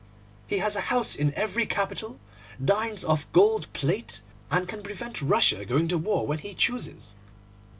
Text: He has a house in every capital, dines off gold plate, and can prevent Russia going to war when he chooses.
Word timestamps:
He 0.47 0.57
has 0.57 0.75
a 0.75 0.81
house 0.89 1.15
in 1.15 1.31
every 1.35 1.67
capital, 1.67 2.19
dines 2.59 3.05
off 3.05 3.31
gold 3.33 3.71
plate, 3.71 4.21
and 4.49 4.67
can 4.67 4.81
prevent 4.81 5.21
Russia 5.21 5.63
going 5.63 5.87
to 5.89 5.97
war 5.99 6.25
when 6.25 6.39
he 6.39 6.55
chooses. 6.55 7.15